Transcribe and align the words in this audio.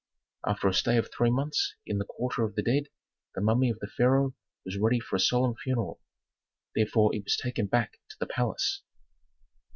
After 0.47 0.67
a 0.67 0.73
stay 0.73 0.97
of 0.97 1.11
three 1.13 1.29
months 1.29 1.75
in 1.85 1.99
the 1.99 2.05
quarter 2.05 2.43
of 2.43 2.55
the 2.55 2.63
dead 2.63 2.85
the 3.35 3.41
mummy 3.41 3.69
of 3.69 3.77
the 3.77 3.85
pharaoh 3.87 4.33
was 4.65 4.79
ready 4.79 4.99
for 4.99 5.15
a 5.15 5.19
solemn 5.19 5.53
funeral; 5.55 6.01
therefore 6.73 7.13
it 7.13 7.23
was 7.23 7.37
taken 7.37 7.67
back 7.67 7.99
to 8.09 8.15
the 8.19 8.25
palace. 8.25 8.81